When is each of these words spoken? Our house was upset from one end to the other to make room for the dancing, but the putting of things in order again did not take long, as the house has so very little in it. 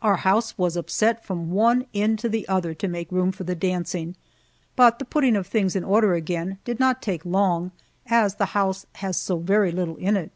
Our 0.00 0.16
house 0.16 0.56
was 0.56 0.74
upset 0.74 1.22
from 1.22 1.50
one 1.50 1.84
end 1.92 2.18
to 2.20 2.30
the 2.30 2.48
other 2.48 2.72
to 2.72 2.88
make 2.88 3.12
room 3.12 3.30
for 3.30 3.44
the 3.44 3.54
dancing, 3.54 4.16
but 4.74 4.98
the 4.98 5.04
putting 5.04 5.36
of 5.36 5.46
things 5.46 5.76
in 5.76 5.84
order 5.84 6.14
again 6.14 6.56
did 6.64 6.80
not 6.80 7.02
take 7.02 7.26
long, 7.26 7.70
as 8.06 8.36
the 8.36 8.46
house 8.56 8.86
has 8.94 9.18
so 9.18 9.36
very 9.36 9.70
little 9.70 9.96
in 9.96 10.16
it. 10.16 10.32